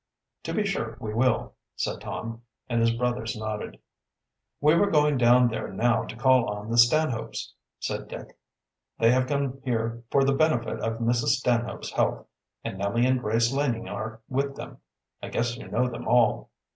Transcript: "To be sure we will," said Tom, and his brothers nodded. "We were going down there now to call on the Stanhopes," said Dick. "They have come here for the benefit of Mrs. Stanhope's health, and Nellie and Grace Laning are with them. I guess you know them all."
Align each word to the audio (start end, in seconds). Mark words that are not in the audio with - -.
"To 0.45 0.53
be 0.55 0.65
sure 0.65 0.97
we 0.99 1.13
will," 1.13 1.53
said 1.75 2.01
Tom, 2.01 2.41
and 2.67 2.81
his 2.81 2.89
brothers 2.91 3.37
nodded. 3.37 3.77
"We 4.59 4.73
were 4.73 4.89
going 4.89 5.19
down 5.19 5.47
there 5.49 5.71
now 5.71 6.05
to 6.05 6.15
call 6.15 6.47
on 6.49 6.71
the 6.71 6.77
Stanhopes," 6.79 7.53
said 7.79 8.07
Dick. 8.07 8.35
"They 8.97 9.11
have 9.11 9.27
come 9.27 9.61
here 9.63 10.01
for 10.09 10.23
the 10.23 10.33
benefit 10.33 10.79
of 10.79 10.97
Mrs. 11.01 11.35
Stanhope's 11.37 11.91
health, 11.91 12.25
and 12.63 12.79
Nellie 12.79 13.05
and 13.05 13.19
Grace 13.19 13.53
Laning 13.53 13.87
are 13.87 14.21
with 14.27 14.55
them. 14.55 14.79
I 15.21 15.27
guess 15.29 15.55
you 15.55 15.67
know 15.67 15.87
them 15.87 16.07
all." 16.07 16.49